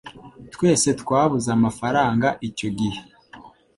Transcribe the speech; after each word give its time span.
Twese 0.53 0.89
twabuze 1.01 1.47
amafaranga 1.57 2.27
icyo 2.47 2.69
gihe. 2.77 2.99